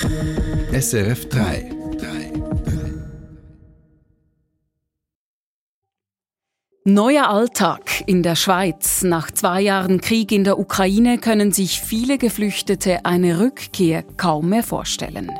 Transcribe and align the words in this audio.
SRF 0.00 1.28
3. 1.28 1.70
Neuer 6.84 7.28
Alltag 7.28 8.02
in 8.06 8.22
der 8.22 8.34
Schweiz. 8.34 9.02
Nach 9.02 9.30
zwei 9.30 9.60
Jahren 9.60 10.00
Krieg 10.00 10.32
in 10.32 10.44
der 10.44 10.58
Ukraine 10.58 11.18
können 11.18 11.52
sich 11.52 11.80
viele 11.80 12.16
Geflüchtete 12.16 13.04
eine 13.04 13.38
Rückkehr 13.38 14.02
kaum 14.16 14.48
mehr 14.48 14.62
vorstellen. 14.62 15.30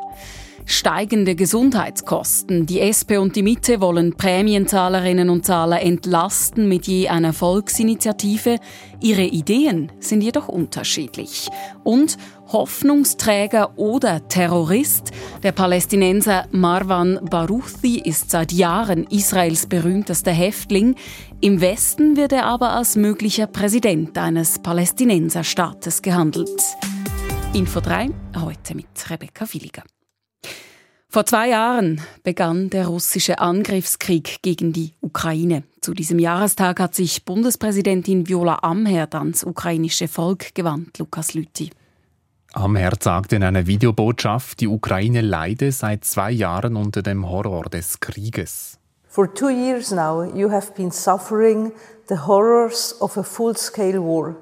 Steigende 0.65 1.35
Gesundheitskosten. 1.35 2.67
Die 2.67 2.81
SP 2.81 3.19
und 3.19 3.35
die 3.37 3.43
Mitte 3.43 3.81
wollen 3.81 4.15
Prämienzahlerinnen 4.17 5.29
und 5.31 5.45
Zahler 5.45 5.83
entlasten 5.83 6.69
mit 6.69 6.87
je 6.87 7.09
einer 7.09 7.33
Volksinitiative. 7.33 8.59
Ihre 9.01 9.23
Ideen 9.23 9.91
sind 9.99 10.23
jedoch 10.23 10.49
unterschiedlich. 10.49 11.49
Und 11.83 12.17
Hoffnungsträger 12.53 13.79
oder 13.79 14.29
Terrorist? 14.29 15.11
Der 15.43 15.53
Palästinenser 15.53 16.47
Marwan 16.53 17.19
Barouthi 17.31 18.01
ist 18.01 18.31
seit 18.31 18.53
Jahren 18.53 19.05
Israels 19.09 19.67
berühmtester 19.67 20.33
Häftling. 20.33 20.95
Im 21.41 21.61
Westen 21.61 22.17
wird 22.17 22.33
er 22.33 22.47
aber 22.47 22.71
als 22.71 22.95
möglicher 22.95 23.47
Präsident 23.47 24.17
eines 24.19 24.59
Palästinenserstaates 24.61 26.03
gehandelt. 26.03 26.63
Info 27.53 27.81
3 27.81 28.11
heute 28.39 28.75
mit 28.75 28.87
Rebecca 29.11 29.47
Williger. 29.53 29.83
Vor 31.13 31.27
zwei 31.27 31.51
Jahren 31.51 32.01
begann 32.23 32.71
der 32.71 32.87
russische 32.87 33.39
Angriffskrieg 33.39 34.41
gegen 34.41 34.73
die 34.73 34.95
Ukraine. 35.03 35.63
Zu 35.83 35.93
diesem 35.93 36.19
Jahrestag 36.19 36.81
hat 36.81 36.95
sich 36.95 37.27
Bundespräsidentin 37.27 38.31
Viola 38.31 38.61
Amherd 38.63 39.15
ans 39.15 39.45
ukrainische 39.45 40.09
Volk 40.09 40.55
gewandt, 40.55 40.99
Lukas 40.99 41.35
Lüthi. 41.35 41.69
Amherd 42.55 43.03
sagte 43.03 43.37
in 43.37 43.43
einer 43.43 43.67
Videobotschaft, 43.67 44.61
die 44.61 44.69
Ukraine 44.69 45.21
leide 45.21 45.71
seit 45.71 46.07
zwei 46.07 46.31
Jahren 46.31 46.77
unter 46.77 47.03
dem 47.03 47.29
Horror 47.29 47.65
des 47.65 48.01
Krieges. 48.01 48.79
For 49.07 49.35
two 49.35 49.51
years 49.51 49.91
now 49.91 50.25
you 50.35 50.51
have 50.51 50.73
been 50.75 50.91
suffering 50.91 51.73
the 52.09 52.21
horrors 52.27 52.97
of 53.03 53.19
a 53.19 53.23
full-scale 53.23 54.01
war. 54.01 54.35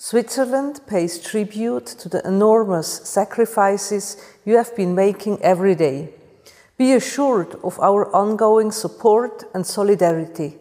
Switzerland 0.00 0.86
pays 0.86 1.20
tribute 1.20 1.86
to 1.98 2.08
the 2.08 2.24
enormous 2.24 3.00
sacrifices 3.04 4.16
you 4.44 4.56
have 4.56 4.74
been 4.76 4.94
making 4.94 5.38
every 5.42 5.74
day. 5.74 6.14
Be 6.78 6.94
assured 6.94 7.56
of 7.64 7.80
our 7.80 8.14
ongoing 8.14 8.70
support 8.70 9.44
and 9.52 9.66
solidarity. 9.66 10.60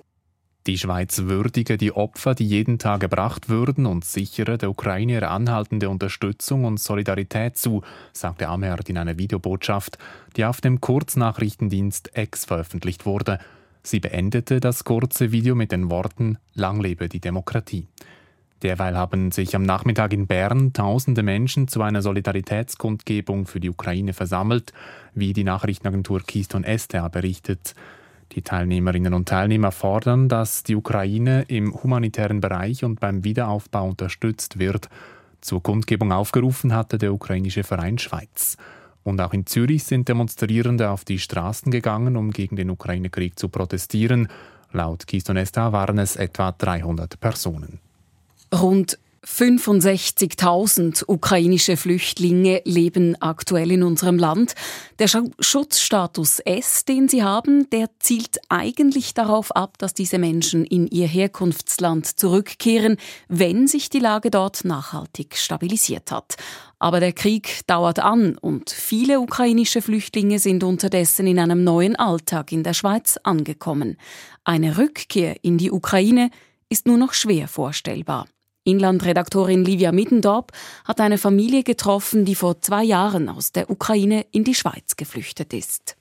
Die 0.66 0.76
Schweiz 0.80 1.20
würdige 1.20 1.78
die 1.78 1.92
Opfer, 1.92 2.34
die 2.34 2.48
jeden 2.48 2.80
Tag 2.80 3.02
gebracht 3.02 3.50
würden 3.50 3.86
und 3.86 4.04
sichere 4.04 4.58
der 4.58 4.72
Ukraine 4.72 5.14
ihre 5.14 5.28
anhaltende 5.28 5.90
Unterstützung 5.90 6.66
und 6.66 6.80
Solidarität 6.80 7.56
zu, 7.56 7.84
sagte 8.14 8.48
Amherd 8.48 8.90
in 8.90 8.98
einer 8.98 9.20
Videobotschaft, 9.20 10.00
die 10.36 10.44
auf 10.44 10.60
dem 10.60 10.82
Kurznachrichtendienst 10.82 12.10
X 12.16 12.46
veröffentlicht 12.46 13.06
wurde. 13.06 13.38
Sie 13.84 14.00
beendete 14.00 14.60
das 14.60 14.86
kurze 14.86 15.32
Video 15.32 15.54
mit 15.54 15.72
den 15.72 15.92
Worten 15.92 16.40
Lang 16.56 16.82
lebe 16.82 17.10
die 17.10 17.22
Demokratie. 17.22 17.86
Derweil 18.64 18.98
haben 18.98 19.32
sich 19.32 19.56
am 19.56 19.64
Nachmittag 19.64 20.14
in 20.14 20.26
Bern 20.26 20.74
tausende 20.74 21.22
Menschen 21.22 21.68
zu 21.68 21.82
einer 21.84 22.02
Solidaritätskundgebung 22.02 23.46
für 23.46 23.60
die 23.60 23.70
Ukraine 23.70 24.14
versammelt, 24.14 24.74
wie 25.14 25.34
die 25.34 25.44
Nachrichtenagentur 25.44 26.22
Keystone 26.22 26.78
STA 26.78 27.08
berichtet. 27.08 27.76
Die 28.34 28.42
Teilnehmerinnen 28.42 29.14
und 29.14 29.30
Teilnehmer 29.30 29.72
fordern, 29.72 30.28
dass 30.28 30.64
die 30.64 30.76
Ukraine 30.76 31.44
im 31.48 31.74
humanitären 31.74 32.42
Bereich 32.42 32.84
und 32.84 33.00
beim 33.00 33.24
Wiederaufbau 33.24 33.88
unterstützt 33.88 34.60
wird. 34.60 34.90
Zur 35.40 35.62
Kundgebung 35.62 36.12
aufgerufen 36.12 36.74
hatte 36.74 36.98
der 36.98 37.14
ukrainische 37.14 37.64
Verein 37.64 38.00
Schweiz. 38.00 38.58
Und 39.04 39.22
auch 39.22 39.34
in 39.34 39.46
Zürich 39.46 39.86
sind 39.86 40.10
Demonstrierende 40.10 40.90
auf 40.90 41.06
die 41.06 41.20
Straßen 41.20 41.72
gegangen, 41.72 42.18
um 42.18 42.32
gegen 42.32 42.58
den 42.58 42.72
Ukraine-Krieg 42.72 43.40
zu 43.40 43.48
protestieren. 43.48 44.28
Laut 44.74 45.08
Keystone 45.08 45.46
STA 45.46 45.72
waren 45.72 45.98
es 46.00 46.18
etwa 46.18 46.52
300 46.52 47.20
Personen. 47.20 47.80
Rund 48.54 48.98
65.000 49.28 51.04
ukrainische 51.08 51.76
Flüchtlinge 51.76 52.62
leben 52.64 53.22
aktuell 53.22 53.72
in 53.72 53.84
unserem 53.84 54.18
Land. 54.18 54.56
Der 55.00 55.08
Schutzstatus 55.08 56.40
S, 56.40 56.86
den 56.86 57.10
sie 57.10 57.24
haben, 57.24 57.70
der 57.70 57.90
zielt 58.00 58.40
eigentlich 58.48 59.14
darauf 59.14 59.54
ab, 59.56 59.78
dass 59.80 59.94
diese 59.94 60.18
Menschen 60.18 60.64
in 60.64 60.88
ihr 60.88 61.08
Herkunftsland 61.08 62.06
zurückkehren, 62.20 62.98
wenn 63.28 63.68
sich 63.68 63.90
die 63.90 64.00
Lage 64.00 64.32
dort 64.32 64.64
nachhaltig 64.64 65.36
stabilisiert 65.36 66.10
hat. 66.12 66.36
Aber 66.80 67.02
der 67.02 67.14
Krieg 67.14 67.68
dauert 67.68 68.00
an 68.00 68.38
und 68.38 68.70
viele 68.70 69.20
ukrainische 69.20 69.82
Flüchtlinge 69.82 70.40
sind 70.40 70.64
unterdessen 70.64 71.28
in 71.28 71.40
einem 71.40 71.64
neuen 71.66 71.98
Alltag 71.98 72.52
in 72.54 72.64
der 72.64 72.74
Schweiz 72.74 73.20
angekommen. 73.24 73.98
Eine 74.46 74.78
Rückkehr 74.78 75.44
in 75.44 75.58
die 75.58 75.72
Ukraine 75.72 76.30
ist 76.70 76.88
nur 76.88 76.98
noch 76.98 77.14
schwer 77.14 77.48
vorstellbar. 77.48 78.26
Inlandredaktorin 78.68 79.64
Livia 79.64 79.92
Middendorp 79.92 80.52
hat 80.86 81.00
eine 81.00 81.18
Familie 81.18 81.64
getroffen, 81.64 82.26
die 82.26 82.36
vor 82.36 82.62
zwei 82.62 82.84
Jahren 82.84 83.30
aus 83.30 83.52
der 83.54 83.70
Ukraine 83.70 84.26
in 84.32 84.44
die 84.44 84.56
Schweiz 84.56 84.96
geflüchtet 84.98 85.54
ist. 85.54 85.96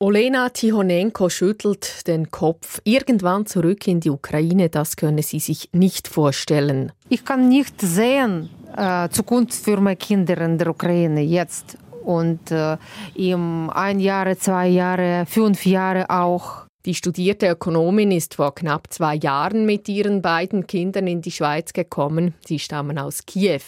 Olena 0.00 0.48
Tihonenko 0.50 1.28
schüttelt 1.28 2.06
den 2.06 2.30
Kopf. 2.30 2.80
Irgendwann 2.84 3.46
zurück 3.46 3.88
in 3.88 3.98
die 3.98 4.10
Ukraine, 4.10 4.68
das 4.68 4.96
könne 4.96 5.22
sie 5.22 5.40
sich 5.40 5.70
nicht 5.72 6.06
vorstellen. 6.06 6.92
Ich 7.08 7.24
kann 7.24 7.48
nicht 7.48 7.80
sehen 7.80 8.48
äh, 8.76 9.08
Zukunft 9.08 9.54
für 9.54 9.80
meine 9.80 9.96
Kinder 9.96 10.38
in 10.38 10.58
der 10.58 10.68
Ukraine 10.68 11.22
jetzt 11.22 11.78
und 12.04 12.50
äh, 12.50 12.76
im 13.14 13.70
ein 13.70 13.98
Jahr, 14.00 14.38
zwei 14.38 14.68
Jahre, 14.68 15.26
fünf 15.26 15.66
Jahre 15.66 16.08
auch. 16.10 16.67
Die 16.88 16.94
studierte 16.94 17.46
Ökonomin 17.48 18.10
ist 18.10 18.36
vor 18.36 18.54
knapp 18.54 18.90
zwei 18.90 19.16
Jahren 19.16 19.66
mit 19.66 19.90
ihren 19.90 20.22
beiden 20.22 20.66
Kindern 20.66 21.06
in 21.06 21.20
die 21.20 21.30
Schweiz 21.30 21.74
gekommen. 21.74 22.32
Sie 22.46 22.58
stammen 22.58 22.98
aus 22.98 23.26
Kiew. 23.26 23.60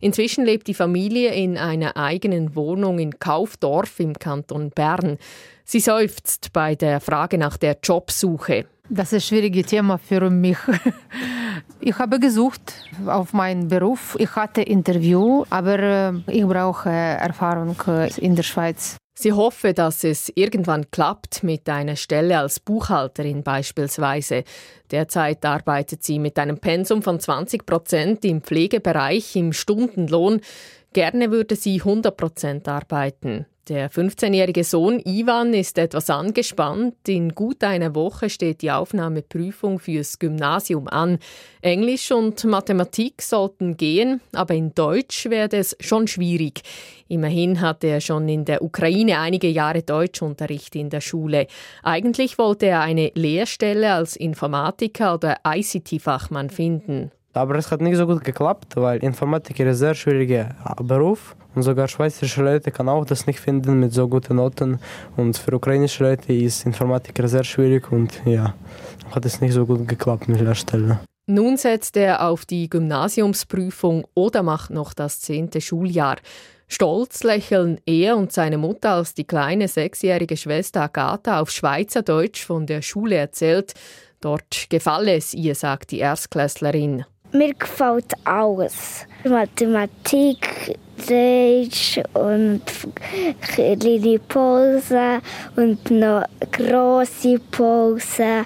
Inzwischen 0.00 0.44
lebt 0.44 0.66
die 0.66 0.74
Familie 0.74 1.32
in 1.34 1.56
einer 1.56 1.96
eigenen 1.96 2.56
Wohnung 2.56 2.98
in 2.98 3.20
Kaufdorf 3.20 4.00
im 4.00 4.14
Kanton 4.14 4.70
Bern. 4.70 5.18
Sie 5.64 5.78
seufzt 5.78 6.52
bei 6.52 6.74
der 6.74 6.98
Frage 7.00 7.38
nach 7.38 7.58
der 7.58 7.78
Jobsuche. 7.80 8.64
Das 8.88 9.12
ist 9.12 9.14
ein 9.14 9.20
schwieriges 9.28 9.66
Thema 9.66 9.96
für 9.96 10.28
mich. 10.28 10.58
Ich 11.80 11.98
habe 11.98 12.18
gesucht 12.18 12.72
auf 13.06 13.34
meinen 13.34 13.68
Beruf. 13.68 14.16
Ich 14.18 14.34
hatte 14.34 14.62
Interview, 14.62 15.44
aber 15.50 15.78
äh, 15.78 16.12
ich 16.26 16.44
brauche 16.44 16.88
Erfahrung 16.88 17.76
äh, 17.86 18.10
in 18.20 18.34
der 18.34 18.42
Schweiz. 18.42 18.96
Sie 19.16 19.32
hoffe, 19.32 19.74
dass 19.74 20.02
es 20.02 20.32
irgendwann 20.34 20.90
klappt 20.90 21.44
mit 21.44 21.68
einer 21.68 21.94
Stelle 21.94 22.40
als 22.40 22.58
Buchhalterin 22.58 23.44
beispielsweise. 23.44 24.42
Derzeit 24.90 25.44
arbeitet 25.44 26.02
sie 26.02 26.18
mit 26.18 26.36
einem 26.36 26.58
Pensum 26.58 27.00
von 27.00 27.20
20 27.20 27.64
Prozent 27.64 28.24
im 28.24 28.42
Pflegebereich 28.42 29.36
im 29.36 29.52
Stundenlohn. 29.52 30.40
Gerne 30.94 31.32
würde 31.32 31.56
sie 31.56 31.80
100 31.80 32.16
Prozent 32.16 32.68
arbeiten. 32.68 33.46
Der 33.68 33.90
15-jährige 33.90 34.62
Sohn 34.62 35.00
Ivan 35.04 35.54
ist 35.54 35.76
etwas 35.76 36.08
angespannt. 36.08 36.94
In 37.08 37.34
gut 37.34 37.64
einer 37.64 37.96
Woche 37.96 38.30
steht 38.30 38.62
die 38.62 38.70
Aufnahmeprüfung 38.70 39.80
fürs 39.80 40.20
Gymnasium 40.20 40.86
an. 40.86 41.18
Englisch 41.62 42.12
und 42.12 42.44
Mathematik 42.44 43.22
sollten 43.22 43.76
gehen, 43.76 44.20
aber 44.34 44.54
in 44.54 44.72
Deutsch 44.74 45.28
werde 45.30 45.56
es 45.56 45.76
schon 45.80 46.06
schwierig. 46.06 46.60
Immerhin 47.08 47.60
hatte 47.60 47.88
er 47.88 48.00
schon 48.00 48.28
in 48.28 48.44
der 48.44 48.62
Ukraine 48.62 49.18
einige 49.18 49.48
Jahre 49.48 49.82
Deutschunterricht 49.82 50.76
in 50.76 50.90
der 50.90 51.00
Schule. 51.00 51.48
Eigentlich 51.82 52.38
wollte 52.38 52.66
er 52.66 52.82
eine 52.82 53.10
Lehrstelle 53.14 53.94
als 53.94 54.14
Informatiker 54.14 55.14
oder 55.14 55.38
ICT-Fachmann 55.44 56.50
finden. 56.50 57.10
Aber 57.34 57.56
es 57.56 57.70
hat 57.70 57.80
nicht 57.80 57.96
so 57.96 58.06
gut 58.06 58.22
geklappt, 58.22 58.76
weil 58.76 59.02
Informatiker 59.02 59.64
ist 59.64 59.70
ein 59.70 59.74
sehr 59.74 59.94
schwieriger 59.94 60.54
Beruf. 60.80 61.34
Und 61.54 61.62
sogar 61.62 61.88
schweizerische 61.88 62.42
Leute 62.42 62.70
kann 62.70 62.88
auch 62.88 63.04
das 63.04 63.26
nicht 63.26 63.40
finden 63.40 63.80
mit 63.80 63.92
so 63.92 64.08
guten 64.08 64.36
Noten. 64.36 64.78
Und 65.16 65.36
für 65.36 65.54
ukrainische 65.54 66.04
Leute 66.04 66.32
ist 66.32 66.64
Informatiker 66.64 67.26
sehr 67.26 67.44
schwierig 67.44 67.90
und 67.90 68.22
ja, 68.24 68.54
hat 69.12 69.24
es 69.24 69.40
nicht 69.40 69.52
so 69.52 69.66
gut 69.66 69.86
geklappt 69.86 70.28
mit 70.28 70.40
der 70.40 70.54
Stelle. 70.54 71.00
Nun 71.26 71.56
setzt 71.56 71.96
er 71.96 72.28
auf 72.28 72.44
die 72.44 72.68
Gymnasiumsprüfung 72.68 74.06
oder 74.14 74.42
macht 74.42 74.70
noch 74.70 74.92
das 74.92 75.20
zehnte 75.20 75.60
Schuljahr. 75.60 76.16
Stolz 76.68 77.22
lächeln 77.24 77.80
er 77.86 78.16
und 78.16 78.32
seine 78.32 78.58
Mutter, 78.58 78.92
als 78.92 79.14
die 79.14 79.24
kleine 79.24 79.68
sechsjährige 79.68 80.36
Schwester 80.36 80.82
Agatha 80.82 81.40
auf 81.40 81.50
Schweizerdeutsch 81.50 82.44
von 82.44 82.66
der 82.66 82.82
Schule 82.82 83.16
erzählt. 83.16 83.74
Dort 84.20 84.66
gefalle 84.70 85.14
es 85.14 85.34
ihr, 85.34 85.54
sagt 85.54 85.90
die 85.90 85.98
Erstklässlerin. 85.98 87.04
Mir 87.36 87.52
gefällt 87.52 88.12
alles. 88.22 89.06
Mathematik, 89.24 90.78
Deutsch 90.96 92.00
und 92.12 92.62
kleine 93.40 94.20
Pause 94.20 95.20
und 95.56 95.90
noch 95.90 96.26
große 96.52 97.40
Pause 97.50 98.44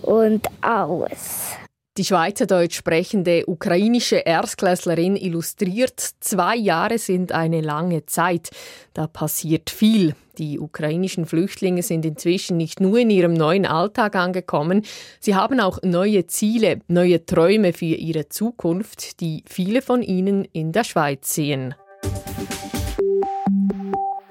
und 0.00 0.46
alles. 0.62 1.58
Die 1.98 2.06
schweizerdeutsch 2.06 2.76
sprechende 2.76 3.44
ukrainische 3.46 4.16
Erstklässlerin 4.16 5.14
illustriert, 5.14 6.00
zwei 6.20 6.56
Jahre 6.56 6.96
sind 6.96 7.32
eine 7.32 7.60
lange 7.60 8.06
Zeit. 8.06 8.48
Da 8.94 9.06
passiert 9.06 9.68
viel. 9.68 10.14
Die 10.38 10.58
ukrainischen 10.58 11.26
Flüchtlinge 11.26 11.82
sind 11.82 12.06
inzwischen 12.06 12.56
nicht 12.56 12.80
nur 12.80 12.96
in 12.98 13.10
ihrem 13.10 13.34
neuen 13.34 13.66
Alltag 13.66 14.16
angekommen, 14.16 14.86
sie 15.20 15.34
haben 15.34 15.60
auch 15.60 15.80
neue 15.82 16.26
Ziele, 16.26 16.80
neue 16.88 17.26
Träume 17.26 17.74
für 17.74 17.84
ihre 17.84 18.30
Zukunft, 18.30 19.20
die 19.20 19.44
viele 19.46 19.82
von 19.82 20.00
ihnen 20.00 20.46
in 20.46 20.72
der 20.72 20.84
Schweiz 20.84 21.34
sehen. 21.34 21.74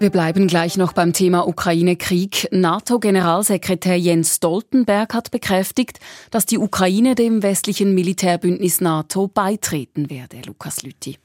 Wir 0.01 0.09
bleiben 0.09 0.47
gleich 0.47 0.77
noch 0.77 0.93
beim 0.93 1.13
Thema 1.13 1.47
Ukraine-Krieg. 1.47 2.47
NATO-Generalsekretär 2.51 3.99
Jens 3.99 4.37
Stoltenberg 4.37 5.13
hat 5.13 5.29
bekräftigt, 5.29 5.99
dass 6.31 6.47
die 6.47 6.57
Ukraine 6.57 7.13
dem 7.13 7.43
westlichen 7.43 7.93
Militärbündnis 7.93 8.81
NATO 8.81 9.27
beitreten 9.27 10.09
werde. 10.09 10.37
Lukas 10.47 10.81
Lütti. 10.81 11.19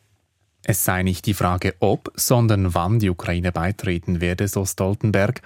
Es 0.62 0.84
sei 0.84 1.04
nicht 1.04 1.24
die 1.24 1.32
Frage, 1.32 1.72
ob, 1.80 2.12
sondern 2.16 2.74
wann 2.74 2.98
die 2.98 3.08
Ukraine 3.08 3.50
beitreten 3.50 4.20
werde, 4.20 4.46
so 4.46 4.66
Stoltenberg. 4.66 5.40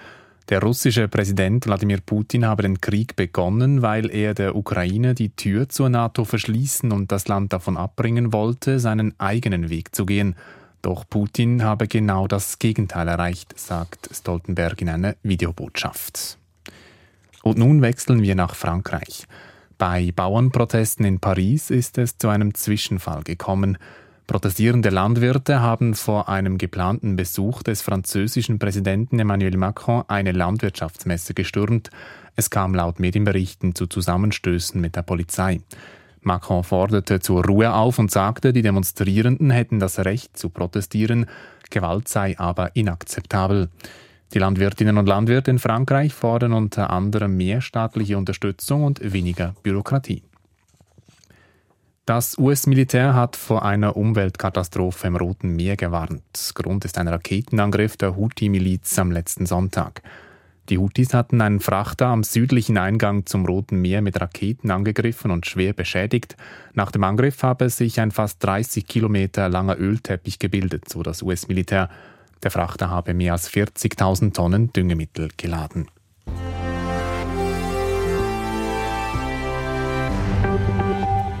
Der 0.49 0.61
russische 0.61 1.07
Präsident 1.07 1.67
Wladimir 1.67 2.01
Putin 2.05 2.45
habe 2.45 2.63
den 2.63 2.81
Krieg 2.81 3.15
begonnen, 3.15 3.81
weil 3.81 4.11
er 4.11 4.33
der 4.33 4.57
Ukraine 4.57 5.15
die 5.15 5.33
Tür 5.33 5.69
zur 5.69 5.87
NATO 5.87 6.25
verschließen 6.25 6.91
und 6.91 7.13
das 7.13 7.29
Land 7.29 7.53
davon 7.53 7.77
abbringen 7.77 8.33
wollte, 8.33 8.81
seinen 8.81 9.17
eigenen 9.21 9.69
Weg 9.69 9.95
zu 9.95 10.05
gehen. 10.05 10.35
Doch 10.81 11.05
Putin 11.07 11.63
habe 11.63 11.87
genau 11.87 12.27
das 12.27 12.57
Gegenteil 12.57 13.07
erreicht, 13.07 13.57
sagt 13.57 14.09
Stoltenberg 14.11 14.81
in 14.81 14.89
einer 14.89 15.15
Videobotschaft. 15.21 16.37
Und 17.43 17.57
nun 17.57 17.81
wechseln 17.81 18.21
wir 18.21 18.35
nach 18.35 18.55
Frankreich. 18.55 19.27
Bei 19.77 20.11
Bauernprotesten 20.11 21.05
in 21.05 21.19
Paris 21.19 21.69
ist 21.69 21.97
es 21.97 22.17
zu 22.17 22.29
einem 22.29 22.53
Zwischenfall 22.53 23.23
gekommen. 23.23 23.77
Protestierende 24.27 24.89
Landwirte 24.89 25.59
haben 25.59 25.93
vor 25.93 26.29
einem 26.29 26.57
geplanten 26.57 27.15
Besuch 27.15 27.63
des 27.63 27.81
französischen 27.81 28.59
Präsidenten 28.59 29.19
Emmanuel 29.19 29.57
Macron 29.57 30.03
eine 30.07 30.31
Landwirtschaftsmesse 30.31 31.33
gestürmt. 31.33 31.89
Es 32.35 32.49
kam 32.49 32.73
laut 32.73 32.99
Medienberichten 32.99 33.75
zu 33.75 33.87
Zusammenstößen 33.87 34.79
mit 34.79 34.95
der 34.95 35.01
Polizei. 35.01 35.61
Macron 36.21 36.63
forderte 36.63 37.19
zur 37.19 37.45
Ruhe 37.45 37.73
auf 37.73 37.99
und 37.99 38.11
sagte, 38.11 38.53
die 38.53 38.61
Demonstrierenden 38.61 39.49
hätten 39.49 39.79
das 39.79 39.99
Recht 39.99 40.37
zu 40.37 40.49
protestieren, 40.49 41.25
Gewalt 41.69 42.07
sei 42.07 42.37
aber 42.37 42.75
inakzeptabel. 42.75 43.69
Die 44.33 44.39
Landwirtinnen 44.39 44.97
und 44.97 45.07
Landwirte 45.07 45.51
in 45.51 45.59
Frankreich 45.59 46.13
fordern 46.13 46.53
unter 46.53 46.89
anderem 46.89 47.35
mehr 47.35 47.61
staatliche 47.61 48.17
Unterstützung 48.17 48.83
und 48.83 49.13
weniger 49.13 49.55
Bürokratie. 49.63 50.23
Das 52.05 52.37
US-Militär 52.37 53.13
hat 53.13 53.35
vor 53.35 53.63
einer 53.63 53.95
Umweltkatastrophe 53.95 55.07
im 55.07 55.15
Roten 55.15 55.55
Meer 55.55 55.77
gewarnt. 55.77 56.51
Grund 56.55 56.83
ist 56.83 56.97
ein 56.97 57.07
Raketenangriff 57.07 57.95
der 57.95 58.15
Houthi-Miliz 58.15 58.97
am 58.99 59.11
letzten 59.11 59.45
Sonntag. 59.45 60.01
Die 60.69 60.77
Houthis 60.77 61.13
hatten 61.13 61.41
einen 61.41 61.59
Frachter 61.59 62.07
am 62.07 62.23
südlichen 62.23 62.77
Eingang 62.77 63.25
zum 63.25 63.45
Roten 63.45 63.81
Meer 63.81 64.01
mit 64.01 64.21
Raketen 64.21 64.71
angegriffen 64.71 65.31
und 65.31 65.45
schwer 65.45 65.73
beschädigt. 65.73 66.37
Nach 66.73 66.91
dem 66.91 67.03
Angriff 67.03 67.43
habe 67.43 67.69
sich 67.69 67.99
ein 67.99 68.11
fast 68.11 68.43
30 68.43 68.85
Kilometer 68.85 69.49
langer 69.49 69.77
Ölteppich 69.77 70.39
gebildet, 70.39 70.87
so 70.87 71.03
das 71.03 71.23
US-Militär. 71.23 71.89
Der 72.43 72.51
Frachter 72.51 72.89
habe 72.89 73.13
mehr 73.13 73.33
als 73.33 73.51
40.000 73.51 74.33
Tonnen 74.33 74.71
Düngemittel 74.73 75.29
geladen. 75.35 75.87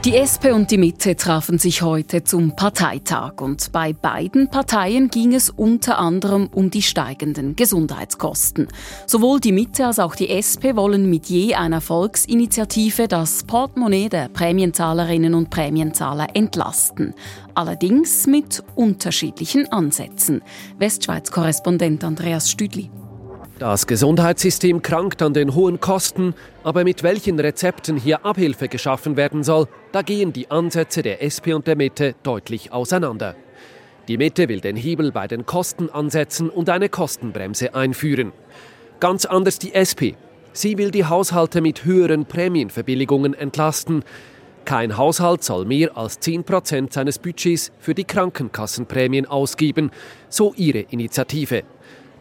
Die 0.03 0.15
SP 0.17 0.49
und 0.49 0.71
die 0.71 0.79
Mitte 0.79 1.15
trafen 1.15 1.59
sich 1.59 1.83
heute 1.83 2.23
zum 2.23 2.55
Parteitag 2.55 3.33
und 3.39 3.71
bei 3.71 3.93
beiden 3.93 4.49
Parteien 4.49 5.09
ging 5.09 5.35
es 5.35 5.51
unter 5.51 5.99
anderem 5.99 6.47
um 6.47 6.71
die 6.71 6.81
steigenden 6.81 7.55
Gesundheitskosten. 7.55 8.67
Sowohl 9.05 9.39
die 9.39 9.51
Mitte 9.51 9.85
als 9.85 9.99
auch 9.99 10.15
die 10.15 10.31
SP 10.33 10.73
wollen 10.73 11.07
mit 11.07 11.27
je 11.27 11.53
einer 11.53 11.81
Volksinitiative 11.81 13.07
das 13.07 13.43
Portemonnaie 13.43 14.09
der 14.09 14.29
Prämienzahlerinnen 14.29 15.35
und 15.35 15.51
Prämienzahler 15.51 16.29
entlasten. 16.33 17.13
Allerdings 17.53 18.25
mit 18.25 18.63
unterschiedlichen 18.73 19.71
Ansätzen. 19.71 20.41
Westschweiz-Korrespondent 20.79 22.03
Andreas 22.03 22.49
Stüdli. 22.49 22.89
Das 23.61 23.85
Gesundheitssystem 23.85 24.81
krankt 24.81 25.21
an 25.21 25.35
den 25.35 25.53
hohen 25.53 25.79
Kosten, 25.79 26.33
aber 26.63 26.83
mit 26.83 27.03
welchen 27.03 27.39
Rezepten 27.39 27.95
hier 27.95 28.25
Abhilfe 28.25 28.67
geschaffen 28.67 29.17
werden 29.17 29.43
soll, 29.43 29.67
da 29.91 30.01
gehen 30.01 30.33
die 30.33 30.49
Ansätze 30.49 31.03
der 31.03 31.21
SP 31.21 31.53
und 31.53 31.67
der 31.67 31.75
Mitte 31.75 32.15
deutlich 32.23 32.71
auseinander. 32.71 33.35
Die 34.07 34.17
Mitte 34.17 34.49
will 34.49 34.61
den 34.61 34.75
Hebel 34.75 35.11
bei 35.11 35.27
den 35.27 35.45
Kosten 35.45 35.91
ansetzen 35.91 36.49
und 36.49 36.69
eine 36.69 36.89
Kostenbremse 36.89 37.75
einführen. 37.75 38.31
Ganz 38.99 39.25
anders 39.25 39.59
die 39.59 39.75
SP. 39.77 40.17
Sie 40.53 40.79
will 40.79 40.89
die 40.89 41.05
Haushalte 41.05 41.61
mit 41.61 41.85
höheren 41.85 42.25
Prämienverbilligungen 42.25 43.35
entlasten. 43.35 44.03
Kein 44.65 44.97
Haushalt 44.97 45.43
soll 45.43 45.65
mehr 45.65 45.95
als 45.95 46.19
10% 46.19 46.91
seines 46.91 47.19
Budgets 47.19 47.71
für 47.77 47.93
die 47.93 48.05
Krankenkassenprämien 48.05 49.27
ausgeben, 49.27 49.91
so 50.29 50.51
ihre 50.55 50.79
Initiative. 50.79 51.61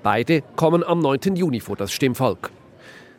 Beide 0.02 0.42
kommen 0.56 0.82
am 0.82 1.00
9. 1.00 1.36
Juni 1.36 1.60
vor 1.60 1.76
das 1.76 1.92
Stimmvolk. 1.92 2.50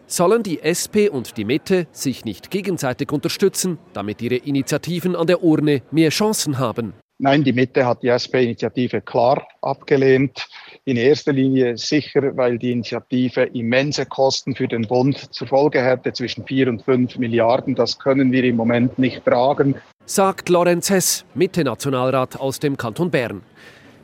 Sollen 0.08 0.44
die 0.44 0.62
SP 0.66 1.08
und 1.08 1.38
die 1.38 1.46
Mitte 1.46 1.88
sich 1.92 2.26
nicht 2.26 2.50
gegenseitig 2.50 3.12
unterstützen, 3.12 3.78
damit 3.94 4.22
ihre 4.22 4.36
Initiativen 4.36 5.16
an 5.16 5.28
der 5.28 5.44
Urne 5.44 5.84
mehr 5.92 6.10
Chancen 6.10 6.58
haben? 6.58 6.94
Nein, 7.20 7.44
die 7.44 7.54
Mitte 7.54 7.86
hat 7.86 8.02
die 8.02 8.08
SP-Initiative 8.10 9.00
klar 9.00 9.46
abgelehnt. 9.62 10.48
In 10.86 10.98
erster 10.98 11.32
Linie 11.32 11.78
sicher, 11.78 12.36
weil 12.36 12.58
die 12.58 12.72
Initiative 12.72 13.44
immense 13.44 14.08
Kosten 14.08 14.56
für 14.56 14.68
den 14.68 14.88
Bund 14.88 15.32
zur 15.32 15.48
Folge 15.48 15.84
hätte, 15.84 16.14
zwischen 16.14 16.48
4 16.48 16.68
und 16.68 16.82
5 16.82 17.20
Milliarden. 17.20 17.76
Das 17.76 18.00
können 18.00 18.32
wir 18.32 18.44
im 18.44 18.56
Moment 18.56 18.98
nicht 18.98 19.24
tragen. 19.24 19.76
Sagt 20.06 20.50
Lorenz 20.50 20.90
Hess, 20.90 21.24
Mitte-Nationalrat 21.36 22.40
aus 22.40 22.60
dem 22.60 22.76
Kanton 22.76 23.12
Bern. 23.12 23.44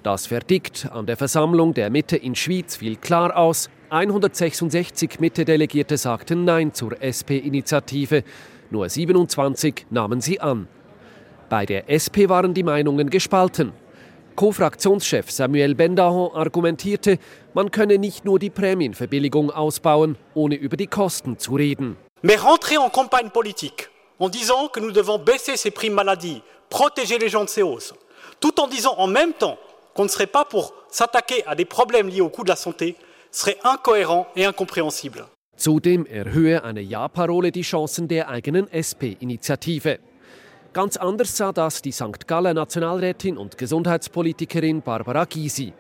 Das 0.08 0.28
Verdikt 0.28 0.88
an 0.90 1.06
der 1.06 1.18
Versammlung 1.18 1.74
der 1.74 1.90
Mitte 1.90 2.16
in 2.16 2.34
Schwyz 2.34 2.78
fiel 2.78 2.96
klar 2.96 3.36
aus. 3.36 3.70
166 3.90 5.20
Mitte-Delegierte 5.20 5.98
sagten 5.98 6.46
Nein 6.46 6.74
zur 6.74 6.94
SP-Initiative. 7.04 8.24
Nur 8.70 8.88
27 8.88 9.88
nahmen 9.90 10.22
sie 10.22 10.40
an. 10.40 10.70
Bei 11.50 11.66
der 11.66 11.90
SP 11.92 12.30
waren 12.30 12.54
die 12.54 12.64
Meinungen 12.64 13.10
gespalten. 13.10 13.74
Co-Fraktionschef 14.38 15.30
Samuel 15.30 15.76
Bendahon 15.76 16.34
argumentierte, 16.34 17.20
man 17.54 17.70
könne 17.70 17.98
nicht 17.98 18.24
nur 18.24 18.40
die 18.40 18.50
Prämienverbilligung 18.50 19.52
ausbauen, 19.52 20.16
ohne 20.34 20.56
über 20.56 20.78
die 20.78 20.88
Kosten 20.88 21.38
zu 21.38 21.56
reden. 21.56 21.98
Mais 22.22 22.42
rentrer 22.42 22.82
en 22.82 22.90
campagne 22.90 23.30
politique 23.30 23.90
en 24.20 24.30
disant 24.30 24.70
que 24.72 24.80
nous 24.80 24.94
devons 24.94 25.20
baisser 25.20 25.58
ces 25.58 25.72
primes 25.72 25.96
maladie, 25.96 26.42
protéger 26.70 27.18
les 27.20 27.28
gens 27.28 27.44
de 27.44 27.50
ces 27.50 27.62
hausses, 27.62 27.94
tout 28.40 28.58
en 28.62 28.68
disant 28.68 28.96
en 28.98 29.08
même 29.08 29.34
temps 29.34 29.58
qu'on 29.98 30.04
ne 30.04 30.10
serait 30.10 30.28
pas 30.28 30.46
pour 30.46 30.74
s'attaquer 30.90 31.44
à 31.48 31.56
des 31.56 31.66
problèmes 31.66 32.08
liés 32.08 32.22
au 32.22 32.30
coût 32.30 32.44
de 32.44 32.50
la 32.50 32.56
santé, 32.56 32.96
serait 33.32 33.58
incohérent 33.64 34.28
et 34.36 34.46
incompréhensible. 34.46 35.26
Zudem 35.58 36.06
erhöhe 36.06 36.64
eine 36.64 36.82
Ja-Parole 36.82 37.52
die 37.52 37.64
Chancen 37.64 38.08
der 38.08 38.30
eigenen 38.30 38.68
SP-Initiative. 38.72 39.98
Ganz 40.72 40.98
anders 40.98 41.36
sah 41.36 41.52
das 41.52 41.82
die 41.82 41.92
St. 41.92 42.28
Galler 42.28 42.54
Nationalrätin 42.54 43.38
und 43.38 43.58
Gesundheitspolitikerin 43.58 44.84
Barbara 44.84 45.26
Gysi. 45.26 45.74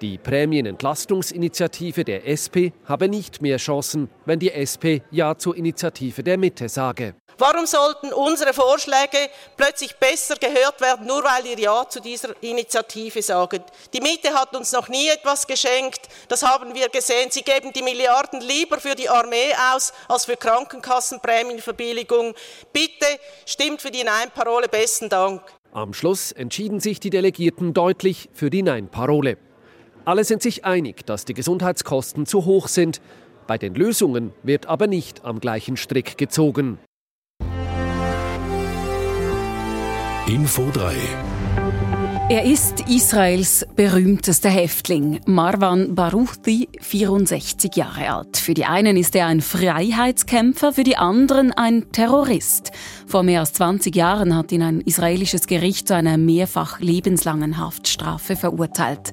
Die 0.00 0.18
Prämienentlastungsinitiative 0.18 2.04
der 2.04 2.28
SP 2.30 2.70
habe 2.84 3.08
nicht 3.08 3.42
mehr 3.42 3.56
Chancen, 3.56 4.08
wenn 4.24 4.38
die 4.38 4.52
SP 4.54 5.02
Ja 5.10 5.36
zur 5.36 5.56
Initiative 5.56 6.22
der 6.22 6.38
Mitte 6.38 6.68
sage. 6.68 7.14
Warum 7.40 7.66
sollten 7.66 8.12
unsere 8.12 8.52
Vorschläge 8.52 9.30
plötzlich 9.56 9.94
besser 9.94 10.34
gehört 10.34 10.80
werden, 10.80 11.06
nur 11.06 11.22
weil 11.22 11.46
ihr 11.46 11.56
Ja 11.56 11.88
zu 11.88 12.00
dieser 12.00 12.30
Initiative 12.42 13.22
sagt? 13.22 13.62
Die 13.92 14.00
Mitte 14.00 14.34
hat 14.34 14.56
uns 14.56 14.72
noch 14.72 14.88
nie 14.88 15.08
etwas 15.08 15.46
geschenkt, 15.46 16.08
das 16.26 16.42
haben 16.42 16.74
wir 16.74 16.88
gesehen. 16.88 17.30
Sie 17.30 17.42
geben 17.42 17.72
die 17.72 17.82
Milliarden 17.82 18.40
lieber 18.40 18.80
für 18.80 18.96
die 18.96 19.08
Armee 19.08 19.54
aus 19.72 19.92
als 20.08 20.24
für 20.24 20.36
Krankenkassenprämienverbilligung. 20.36 22.34
Bitte 22.72 23.06
stimmt 23.46 23.82
für 23.82 23.92
die 23.92 24.02
Nein-Parole. 24.02 24.66
Besten 24.68 25.08
Dank. 25.08 25.40
Am 25.72 25.94
Schluss 25.94 26.32
entschieden 26.32 26.80
sich 26.80 26.98
die 26.98 27.10
Delegierten 27.10 27.72
deutlich 27.72 28.28
für 28.32 28.50
die 28.50 28.62
Nein-Parole. 28.62 29.38
Alle 30.04 30.24
sind 30.24 30.42
sich 30.42 30.64
einig, 30.64 31.06
dass 31.06 31.24
die 31.24 31.34
Gesundheitskosten 31.34 32.26
zu 32.26 32.46
hoch 32.46 32.66
sind. 32.66 33.00
Bei 33.46 33.58
den 33.58 33.76
Lösungen 33.76 34.32
wird 34.42 34.66
aber 34.66 34.88
nicht 34.88 35.24
am 35.24 35.38
gleichen 35.38 35.76
Strick 35.76 36.18
gezogen. 36.18 36.80
Info 40.28 40.68
3 40.70 40.94
Er 42.28 42.44
ist 42.44 42.80
Israels 42.86 43.66
berühmtester 43.76 44.50
Häftling, 44.50 45.20
Marwan 45.24 45.94
Baruchi, 45.94 46.68
64 46.82 47.74
Jahre 47.74 48.12
alt. 48.12 48.36
Für 48.36 48.52
die 48.52 48.66
einen 48.66 48.98
ist 48.98 49.16
er 49.16 49.26
ein 49.26 49.40
Freiheitskämpfer, 49.40 50.74
für 50.74 50.84
die 50.84 50.98
anderen 50.98 51.52
ein 51.52 51.90
Terrorist. 51.92 52.72
Vor 53.06 53.22
mehr 53.22 53.40
als 53.40 53.54
20 53.54 53.96
Jahren 53.96 54.36
hat 54.36 54.52
ihn 54.52 54.60
ein 54.60 54.82
israelisches 54.82 55.46
Gericht 55.46 55.88
zu 55.88 55.94
einer 55.94 56.18
mehrfach 56.18 56.78
lebenslangen 56.78 57.56
Haftstrafe 57.98 58.36
verurteilt. 58.36 59.10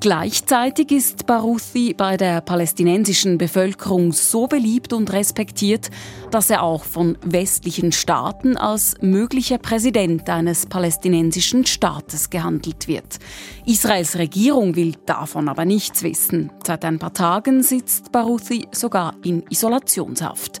Gleichzeitig 0.00 0.92
ist 0.92 1.26
Baruchi 1.26 1.94
bei 1.94 2.16
der 2.16 2.40
palästinensischen 2.40 3.36
Bevölkerung 3.36 4.12
so 4.12 4.46
beliebt 4.46 4.92
und 4.92 5.12
respektiert, 5.12 5.90
dass 6.30 6.50
er 6.50 6.62
auch 6.62 6.84
von 6.84 7.18
westlichen 7.24 7.92
Staaten 7.92 8.56
als 8.56 8.94
möglicher 9.00 9.58
Präsident 9.58 10.28
eines 10.30 10.66
palästinensischen 10.66 11.66
Staates 11.66 12.30
gehandelt 12.30 12.86
wird. 12.86 13.18
Israels 13.66 14.16
Regierung 14.18 14.76
will 14.76 14.94
davon 15.06 15.48
aber 15.48 15.64
nichts 15.64 16.02
wissen. 16.02 16.50
Seit 16.64 16.84
ein 16.84 16.98
paar 16.98 17.12
Tagen 17.12 17.62
sitzt 17.62 18.12
Baruchi 18.12 18.68
sogar 18.72 19.14
in 19.24 19.42
Isolationshaft. 19.50 20.60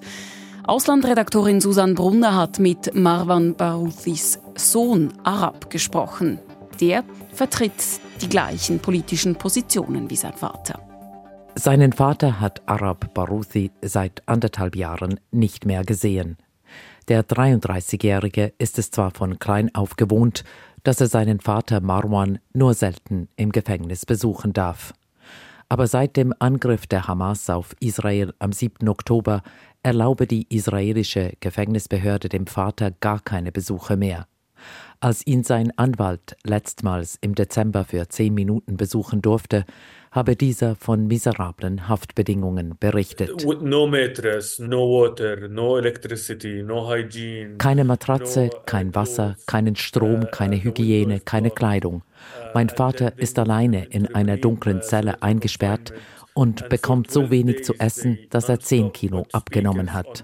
Auslandredaktorin 0.66 1.62
Susan 1.62 1.94
Brunner 1.94 2.36
hat 2.36 2.58
mit 2.58 2.94
Marwan 2.94 3.54
Baruthis 3.54 4.38
Sohn 4.54 5.14
Arab 5.22 5.70
gesprochen. 5.70 6.40
Der 6.80 7.04
vertritt 7.38 8.00
die 8.20 8.28
gleichen 8.28 8.80
politischen 8.80 9.36
Positionen 9.36 10.10
wie 10.10 10.16
sein 10.16 10.32
Vater. 10.32 10.80
Seinen 11.54 11.92
Vater 11.92 12.40
hat 12.40 12.62
Arab 12.66 13.14
Baruthi 13.14 13.70
seit 13.80 14.26
anderthalb 14.26 14.74
Jahren 14.74 15.20
nicht 15.30 15.64
mehr 15.64 15.84
gesehen. 15.84 16.36
Der 17.06 17.22
33-Jährige 17.24 18.54
ist 18.58 18.76
es 18.80 18.90
zwar 18.90 19.12
von 19.12 19.38
klein 19.38 19.72
auf 19.72 19.94
gewohnt, 19.94 20.42
dass 20.82 21.00
er 21.00 21.06
seinen 21.06 21.38
Vater 21.38 21.80
Marwan 21.80 22.40
nur 22.54 22.74
selten 22.74 23.28
im 23.36 23.52
Gefängnis 23.52 24.04
besuchen 24.04 24.52
darf. 24.52 24.92
Aber 25.68 25.86
seit 25.86 26.16
dem 26.16 26.34
Angriff 26.40 26.88
der 26.88 27.06
Hamas 27.06 27.48
auf 27.50 27.76
Israel 27.78 28.34
am 28.40 28.50
7. 28.50 28.88
Oktober 28.88 29.42
erlaube 29.84 30.26
die 30.26 30.44
israelische 30.52 31.34
Gefängnisbehörde 31.38 32.28
dem 32.28 32.48
Vater 32.48 32.90
gar 32.90 33.20
keine 33.20 33.52
Besuche 33.52 33.96
mehr. 33.96 34.26
Als 35.00 35.26
ihn 35.26 35.44
sein 35.44 35.72
Anwalt 35.76 36.36
letztmals 36.44 37.18
im 37.20 37.34
Dezember 37.34 37.84
für 37.84 38.08
zehn 38.08 38.34
Minuten 38.34 38.76
besuchen 38.76 39.22
durfte, 39.22 39.64
habe 40.10 40.36
dieser 40.36 40.74
von 40.74 41.06
miserablen 41.06 41.88
Haftbedingungen 41.88 42.74
berichtet. 42.80 43.44
Keine 47.58 47.84
Matratze, 47.84 48.50
kein 48.66 48.94
Wasser, 48.94 49.36
keinen 49.46 49.76
Strom, 49.76 50.28
keine 50.32 50.62
Hygiene, 50.62 51.20
keine 51.20 51.50
Kleidung. 51.50 52.02
Mein 52.54 52.68
Vater 52.68 53.12
ist 53.18 53.38
alleine 53.38 53.84
in 53.84 54.12
einer 54.14 54.36
dunklen 54.36 54.82
Zelle 54.82 55.22
eingesperrt 55.22 55.92
und 56.38 56.68
bekommt 56.68 57.10
so 57.10 57.30
wenig 57.30 57.64
zu 57.64 57.74
essen, 57.80 58.16
dass 58.30 58.48
er 58.48 58.60
10 58.60 58.92
Kilo 58.92 59.26
abgenommen 59.32 59.92
hat. 59.92 60.22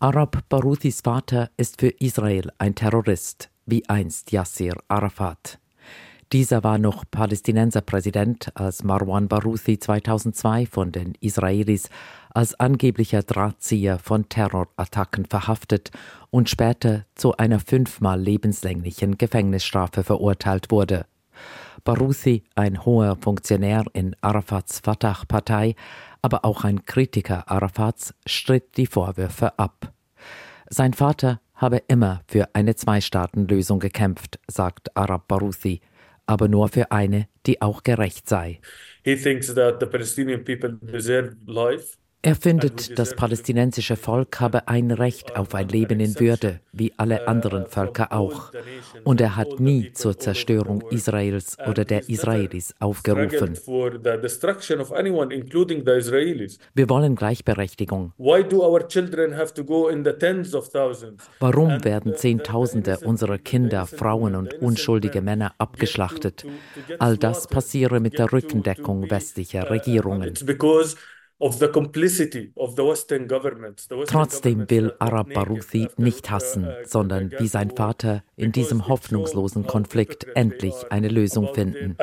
Arab 0.00 0.38
Baruthis 0.48 1.00
Vater 1.00 1.50
ist 1.56 1.78
für 1.78 1.90
Israel 2.00 2.50
ein 2.58 2.74
Terrorist, 2.74 3.48
wie 3.64 3.88
einst 3.88 4.32
Yasser 4.32 4.74
Arafat. 4.88 5.60
Dieser 6.32 6.64
war 6.64 6.78
noch 6.78 7.04
Palästinenserpräsident, 7.08 8.50
als 8.56 8.82
Marwan 8.82 9.28
Baruthi 9.28 9.78
2002 9.78 10.66
von 10.66 10.90
den 10.90 11.14
Israelis 11.20 11.88
als 12.34 12.58
angeblicher 12.58 13.22
Drahtzieher 13.22 14.00
von 14.00 14.28
Terrorattacken 14.28 15.26
verhaftet 15.26 15.92
und 16.30 16.50
später 16.50 17.04
zu 17.14 17.36
einer 17.36 17.60
fünfmal 17.60 18.20
lebenslänglichen 18.20 19.16
Gefängnisstrafe 19.16 20.02
verurteilt 20.02 20.72
wurde. 20.72 21.06
Baruthi, 21.84 22.44
ein 22.54 22.84
hoher 22.84 23.16
Funktionär 23.16 23.84
in 23.92 24.16
Arafats 24.20 24.80
Fatah-Partei, 24.80 25.74
aber 26.22 26.44
auch 26.44 26.64
ein 26.64 26.84
Kritiker 26.84 27.50
Arafats, 27.50 28.14
stritt 28.26 28.76
die 28.76 28.86
Vorwürfe 28.86 29.58
ab. 29.58 29.92
Sein 30.70 30.94
Vater 30.94 31.40
habe 31.54 31.82
immer 31.88 32.22
für 32.26 32.48
eine 32.54 32.76
Zwei-Staaten-Lösung 32.76 33.80
gekämpft, 33.80 34.38
sagt 34.46 34.96
Arab 34.96 35.28
Baruthi, 35.28 35.80
aber 36.26 36.48
nur 36.48 36.68
für 36.68 36.90
eine, 36.90 37.28
die 37.46 37.60
auch 37.60 37.82
gerecht 37.82 38.28
sei. 38.28 38.60
He 39.02 39.16
thinks 39.16 39.52
that 39.54 39.80
the 39.80 39.86
Palestinian 39.86 40.44
people 40.44 40.78
deserve 40.80 41.36
life 41.46 41.97
er 42.20 42.34
findet, 42.34 42.98
das 42.98 43.14
palästinensische 43.14 43.94
Volk 43.94 44.40
habe 44.40 44.66
ein 44.66 44.90
Recht 44.90 45.36
auf 45.36 45.54
ein 45.54 45.68
Leben 45.68 46.00
in 46.00 46.18
Würde, 46.18 46.58
wie 46.72 46.92
alle 46.96 47.28
anderen 47.28 47.66
Völker 47.66 48.12
auch. 48.12 48.52
Und 49.04 49.20
er 49.20 49.36
hat 49.36 49.60
nie 49.60 49.92
zur 49.92 50.18
Zerstörung 50.18 50.82
Israels 50.90 51.56
oder 51.68 51.84
der 51.84 52.08
Israelis 52.08 52.74
aufgerufen. 52.80 53.56
Wir 56.74 56.88
wollen 56.88 57.14
Gleichberechtigung. 57.14 58.12
Warum 61.38 61.84
werden 61.84 62.16
Zehntausende 62.16 62.98
unserer 62.98 63.38
Kinder, 63.38 63.86
Frauen 63.86 64.34
und 64.34 64.54
unschuldige 64.54 65.22
Männer 65.22 65.54
abgeschlachtet? 65.58 66.44
All 66.98 67.16
das 67.16 67.46
passiere 67.46 68.00
mit 68.00 68.18
der 68.18 68.32
Rückendeckung 68.32 69.08
westlicher 69.08 69.70
Regierungen. 69.70 70.34
Trotzdem 74.06 74.70
will 74.70 74.92
Arab 74.98 75.32
Baruthi 75.32 75.88
nicht 75.96 76.30
hassen, 76.30 76.68
sondern 76.84 77.30
wie 77.38 77.46
sein 77.46 77.70
Vater 77.70 78.24
in 78.36 78.50
diesem 78.50 78.88
hoffnungslosen 78.88 79.66
Konflikt 79.66 80.26
endlich 80.34 80.74
eine 80.90 81.08
Lösung 81.08 81.54
finden. 81.54 81.96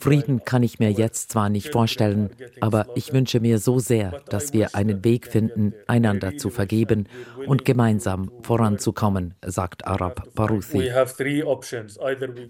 Frieden 0.00 0.44
kann 0.44 0.62
ich 0.62 0.78
mir 0.78 0.90
jetzt 0.90 1.32
zwar 1.32 1.48
nicht 1.48 1.72
vorstellen, 1.72 2.30
aber 2.60 2.86
ich 2.94 3.12
wünsche 3.12 3.40
mir 3.40 3.58
so 3.58 3.78
sehr, 3.78 4.22
dass 4.28 4.52
wir 4.52 4.74
einen 4.74 5.04
Weg 5.04 5.26
finden, 5.26 5.74
einander 5.86 6.36
zu 6.36 6.50
vergeben 6.50 7.08
und 7.46 7.64
gemeinsam 7.64 8.30
voranzukommen, 8.42 9.34
sagt 9.44 9.86
Arab 9.86 10.34
Baruthi. 10.34 10.90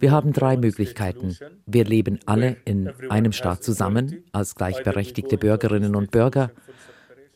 Wir 0.00 0.10
haben 0.10 0.32
drei 0.32 0.56
Möglichkeiten. 0.56 1.36
Wir 1.66 1.84
leben 1.84 2.20
alle 2.26 2.56
in 2.64 2.83
einem 3.08 3.32
Staat 3.32 3.62
zusammen 3.62 4.24
als 4.32 4.54
gleichberechtigte 4.54 5.38
Bürgerinnen 5.38 5.96
und 5.96 6.10
Bürger, 6.10 6.50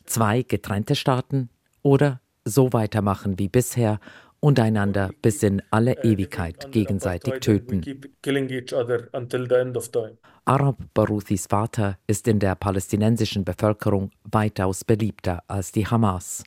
zwei 0.05 0.43
getrennte 0.43 0.95
Staaten 0.95 1.49
oder 1.81 2.21
so 2.45 2.73
weitermachen 2.73 3.37
wie 3.39 3.47
bisher 3.47 3.99
und 4.39 4.59
einander 4.59 5.11
bis 5.21 5.43
in 5.43 5.61
alle 5.69 6.03
Ewigkeit 6.03 6.71
gegenseitig 6.71 7.39
töten. 7.41 7.83
Arab 10.45 10.77
Baruthis 10.93 11.47
Vater 11.47 11.97
ist 12.07 12.27
in 12.27 12.39
der 12.39 12.55
palästinensischen 12.55 13.43
Bevölkerung 13.43 14.11
weitaus 14.23 14.83
beliebter 14.83 15.43
als 15.47 15.71
die 15.71 15.85
Hamas. 15.85 16.43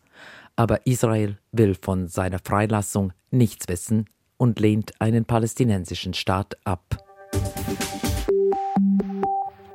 Aber 0.57 0.87
Israel 0.87 1.39
will 1.53 1.75
von 1.75 2.09
seiner 2.09 2.39
Freilassung 2.39 3.13
nichts 3.31 3.69
wissen 3.69 4.07
und 4.37 4.59
lehnt 4.61 5.01
einen 5.01 5.25
palästinensischen 5.25 6.15
Staat 6.15 6.57
ab. 6.65 6.97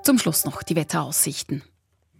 Zum 0.07 0.19
Schluss 0.19 0.45
noch 0.45 0.63
die 0.63 0.77
Wetteraussichten. 0.77 1.63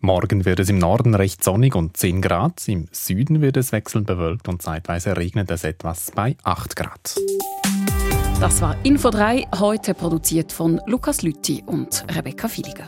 Morgen 0.02 0.44
wird 0.44 0.60
es 0.60 0.68
im 0.68 0.78
Norden 0.78 1.16
recht 1.16 1.42
sonnig 1.42 1.74
und 1.74 1.96
10 1.96 2.22
Grad. 2.22 2.68
Im 2.68 2.90
Süden 2.92 3.40
wird 3.40 3.56
es 3.56 3.72
wechselnd 3.72 4.06
bewölkt 4.08 4.50
und 4.50 4.62
zeitweise 4.62 5.16
regnet 5.16 5.50
es 5.52 5.64
etwas 5.64 6.12
bei 6.14 6.36
8 6.44 6.76
Grad. 6.76 7.16
Das 8.42 8.60
war 8.62 8.76
Info 8.84 9.10
3, 9.10 9.48
heute 9.58 9.94
produziert 9.94 10.52
von 10.52 10.82
Lukas 10.86 11.22
Lütti 11.22 11.64
und 11.66 12.04
Rebecca 12.14 12.50
Filiger. 12.50 12.88